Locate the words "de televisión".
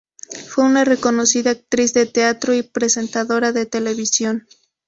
3.51-4.47